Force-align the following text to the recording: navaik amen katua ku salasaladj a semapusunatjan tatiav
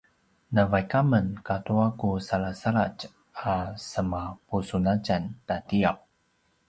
navaik 0.53 0.91
amen 1.01 1.27
katua 1.47 1.87
ku 1.99 2.09
salasaladj 2.27 2.99
a 3.51 3.55
semapusunatjan 3.89 5.23
tatiav 5.47 5.97